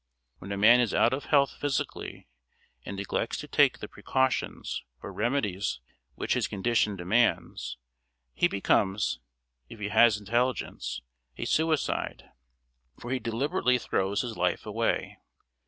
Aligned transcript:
When 0.39 0.51
a 0.51 0.57
man 0.57 0.79
is 0.79 0.95
out 0.95 1.13
of 1.13 1.25
health 1.25 1.57
physically 1.59 2.27
and 2.83 2.97
neglects 2.97 3.37
to 3.37 3.47
take 3.47 3.77
the 3.77 3.87
precautions 3.87 4.83
or 5.03 5.13
remedies 5.13 5.79
which 6.15 6.33
his 6.33 6.47
condition 6.47 6.95
demands, 6.95 7.77
he 8.33 8.47
becomes, 8.47 9.19
if 9.69 9.79
he 9.79 9.89
has 9.89 10.17
intelligence, 10.19 11.01
a 11.37 11.45
suicide; 11.45 12.31
for 12.99 13.11
he 13.11 13.19
deliberately 13.19 13.77
throws 13.77 14.21
his 14.21 14.35
life 14.35 14.65
away. 14.65 15.19